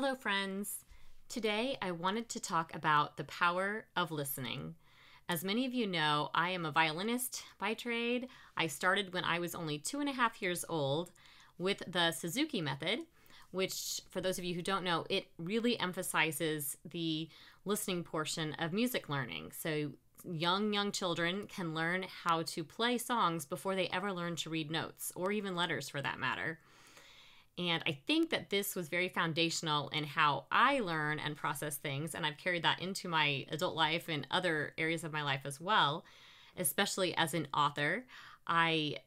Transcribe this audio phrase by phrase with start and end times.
[0.00, 0.84] Hello, friends.
[1.28, 4.76] Today I wanted to talk about the power of listening.
[5.28, 8.28] As many of you know, I am a violinist by trade.
[8.56, 11.10] I started when I was only two and a half years old
[11.58, 13.00] with the Suzuki method,
[13.50, 17.28] which, for those of you who don't know, it really emphasizes the
[17.64, 19.50] listening portion of music learning.
[19.50, 19.90] So,
[20.24, 24.70] young, young children can learn how to play songs before they ever learn to read
[24.70, 26.60] notes or even letters for that matter.
[27.58, 32.14] And I think that this was very foundational in how I learn and process things.
[32.14, 35.60] And I've carried that into my adult life and other areas of my life as
[35.60, 36.04] well,
[36.56, 38.04] especially as an author.
[38.46, 38.98] I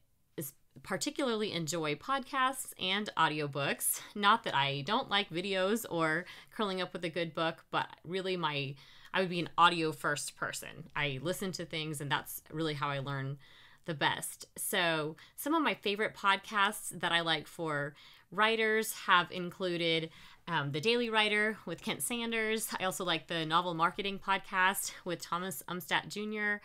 [0.84, 4.02] particularly enjoy podcasts and audiobooks.
[4.16, 8.38] Not that I don't like videos or curling up with a good book, but really
[8.38, 8.76] my
[9.13, 10.90] I would be an audio first person.
[10.96, 13.38] I listen to things and that's really how I learn
[13.91, 14.45] the best.
[14.55, 17.94] So, some of my favorite podcasts that I like for
[18.32, 20.12] writers have included
[20.48, 22.70] um, The Daily Writer with Kent Sanders.
[22.80, 26.63] I also like the Novel Marketing Podcast with Thomas Umstattd Jr.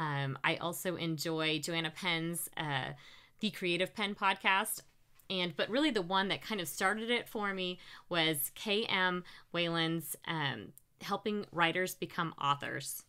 [0.00, 2.92] Um, I also enjoy Joanna Penn's uh,
[3.40, 4.82] The Creative Penn podcast.
[5.28, 10.14] And but really the one that kind of started it for me was KM Weiland's
[10.28, 13.02] um, Helping Writers Become Authors.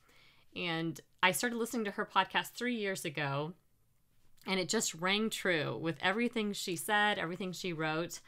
[0.56, 3.54] And I started listening to her podcast three years ago
[4.46, 8.20] and it just rang true with everything she said, everything she wrote.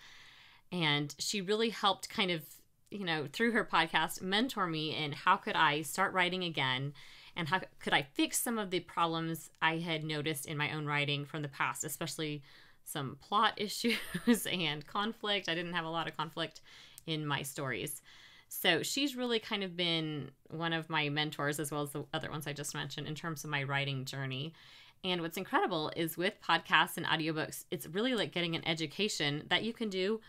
[0.71, 2.43] And she really helped kind of,
[2.89, 6.93] you know, through her podcast, mentor me in how could I start writing again
[7.35, 10.85] and how could I fix some of the problems I had noticed in my own
[10.85, 12.41] writing from the past, especially
[12.85, 15.49] some plot issues and conflict.
[15.49, 16.61] I didn't have a lot of conflict
[17.05, 18.01] in my stories.
[18.55, 22.31] So she's really kind of been one of my mentors, as well as the other
[22.31, 24.53] ones I just mentioned, in terms of my writing journey.
[25.03, 29.63] And what's incredible is with podcasts and audiobooks, it's really like getting an education that
[29.63, 30.19] you can do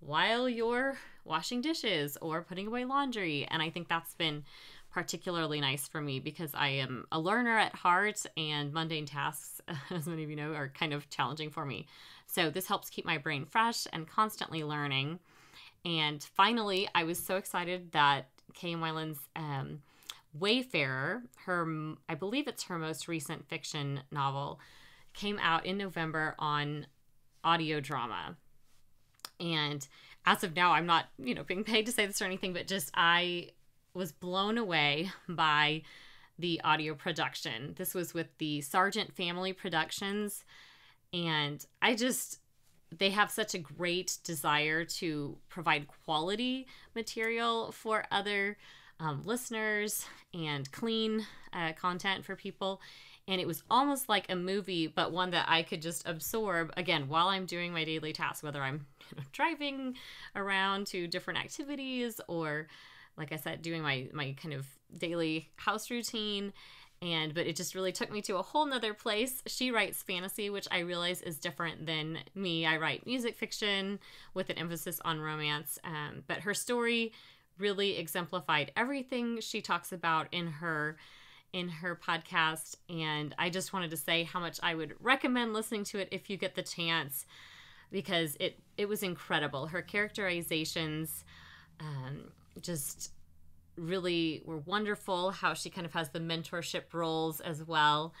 [0.00, 3.46] while you're washing dishes or putting away laundry.
[3.50, 4.44] And I think that's been
[4.90, 10.06] particularly nice for me because I am a learner at heart and mundane tasks, as
[10.06, 11.86] many of you know, are kind of challenging for me.
[12.26, 15.18] So this helps keep my brain fresh and constantly learning.
[15.84, 19.82] And finally, I was so excited that Kay Weiland's um,
[20.34, 24.60] Wayfarer, her I believe it's her most recent fiction novel,
[25.12, 26.86] came out in November on
[27.44, 28.36] audio drama.
[29.40, 29.86] And
[30.24, 32.66] as of now, I'm not, you know, being paid to say this or anything, but
[32.66, 33.48] just I
[33.92, 35.82] was blown away by
[36.38, 37.74] the audio production.
[37.76, 40.44] This was with the Sargent Family Productions.
[41.12, 42.38] And I just,
[42.98, 48.56] they have such a great desire to provide quality material for other
[49.00, 52.80] um, listeners and clean uh, content for people.
[53.28, 57.08] And it was almost like a movie, but one that I could just absorb again
[57.08, 59.96] while I'm doing my daily tasks, whether I'm you know, driving
[60.34, 62.68] around to different activities or,
[63.16, 64.66] like I said, doing my, my kind of
[64.98, 66.52] daily house routine
[67.02, 69.42] and but it just really took me to a whole nother place.
[69.46, 72.64] She writes fantasy which i realize is different than me.
[72.64, 73.98] I write music fiction
[74.32, 77.12] with an emphasis on romance um, but her story
[77.58, 80.96] really exemplified everything she talks about in her
[81.52, 82.76] in her podcast.
[82.88, 86.30] And I just wanted to say how much I would recommend listening to it if
[86.30, 87.26] you get the chance
[87.90, 89.66] because it it was incredible.
[89.66, 91.24] Her characterizations
[91.80, 92.30] um,
[92.60, 93.12] just
[93.76, 95.30] really were wonderful.
[95.30, 98.14] How she kind of has the mentorship roles as well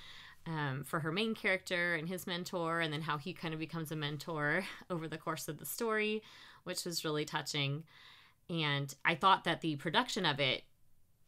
[0.46, 3.92] um, for her main character and his mentor, and then how he kind of becomes
[3.92, 6.22] a mentor over the course of the story,
[6.64, 7.84] which was really touching.
[8.50, 10.64] And I thought that the production of it,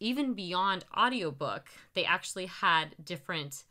[0.01, 3.65] even beyond audiobook, they actually had different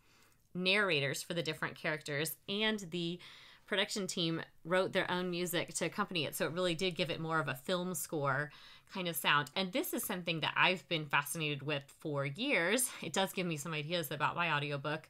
[0.56, 3.20] narrators for the different characters and the
[3.66, 7.20] production team wrote their own music to accompany it so it really did give it
[7.20, 8.52] more of a film score
[8.94, 13.14] kind of sound and this is something that i've been fascinated with for years it
[13.14, 15.10] does give me some ideas about my audiobook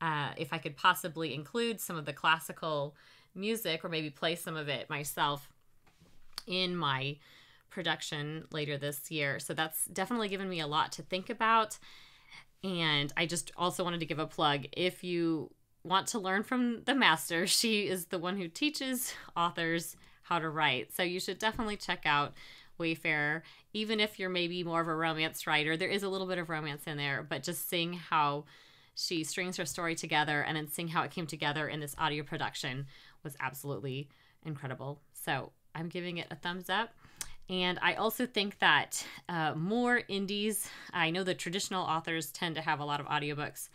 [0.00, 2.94] uh, if i could possibly include some of the classical
[3.34, 5.48] music or maybe play some of it myself
[6.46, 7.16] in my
[7.70, 9.38] production later this year.
[9.38, 11.78] So that's definitely given me a lot to think about.
[12.62, 14.66] And I just also wanted to give a plug.
[14.72, 15.50] If you
[15.84, 20.48] want to learn from the master, she is the one who teaches authors how to
[20.48, 20.94] write.
[20.94, 22.32] So you should definitely check out
[22.78, 23.42] Wayfarer.
[23.72, 26.48] Even if you're maybe more of a romance writer, there is a little bit of
[26.48, 28.44] romance in there, but just seeing how
[28.94, 32.22] she strings her story together and then seeing how it came together in this audio
[32.22, 32.86] production
[33.22, 34.08] was absolutely
[34.44, 35.00] incredible.
[35.12, 36.90] So I'm giving it a thumbs up.
[37.50, 42.62] And I also think that uh, more indies, I know the traditional authors tend to
[42.62, 43.68] have a lot of audiobooks,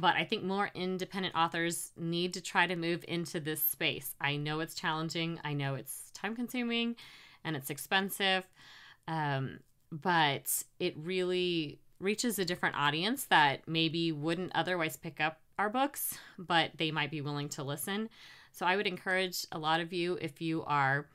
[0.00, 4.14] but I think more independent authors need to try to move into this space.
[4.20, 6.96] I know it's challenging, I know it's time consuming,
[7.44, 8.44] and it's expensive.
[9.06, 9.60] Um,
[9.92, 16.16] but it really reaches a different audience that maybe wouldn't otherwise pick up our books,
[16.38, 18.08] but they might be willing to listen.
[18.52, 21.06] So I would encourage a lot of you if you are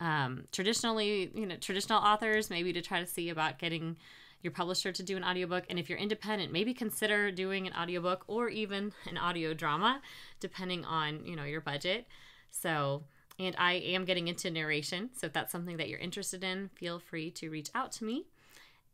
[0.00, 3.96] um, traditionally, you know, traditional authors, maybe to try to see about getting
[4.42, 5.64] your publisher to do an audiobook.
[5.68, 10.00] And if you're independent, maybe consider doing an audiobook or even an audio drama,
[10.40, 12.06] depending on, you know, your budget.
[12.50, 13.04] So,
[13.38, 15.10] and I am getting into narration.
[15.14, 18.26] So if that's something that you're interested in, feel free to reach out to me.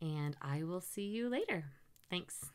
[0.00, 1.64] And I will see you later.
[2.10, 2.53] Thanks.